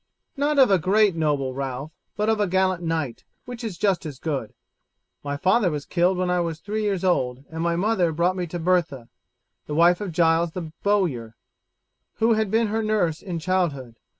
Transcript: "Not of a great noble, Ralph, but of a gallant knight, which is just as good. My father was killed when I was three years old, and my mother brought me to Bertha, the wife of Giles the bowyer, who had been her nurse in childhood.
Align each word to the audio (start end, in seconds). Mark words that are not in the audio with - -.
"Not 0.35 0.57
of 0.57 0.71
a 0.71 0.79
great 0.79 1.15
noble, 1.15 1.53
Ralph, 1.53 1.91
but 2.17 2.27
of 2.27 2.39
a 2.39 2.47
gallant 2.47 2.81
knight, 2.81 3.23
which 3.45 3.63
is 3.63 3.77
just 3.77 4.03
as 4.03 4.17
good. 4.17 4.51
My 5.23 5.37
father 5.37 5.69
was 5.69 5.85
killed 5.85 6.17
when 6.17 6.31
I 6.31 6.39
was 6.39 6.57
three 6.59 6.81
years 6.81 7.03
old, 7.03 7.45
and 7.51 7.61
my 7.61 7.75
mother 7.75 8.11
brought 8.11 8.35
me 8.35 8.47
to 8.47 8.57
Bertha, 8.57 9.09
the 9.67 9.75
wife 9.75 10.01
of 10.01 10.11
Giles 10.11 10.53
the 10.53 10.71
bowyer, 10.81 11.35
who 12.15 12.33
had 12.33 12.49
been 12.49 12.69
her 12.69 12.81
nurse 12.81 13.21
in 13.21 13.37
childhood. 13.37 13.99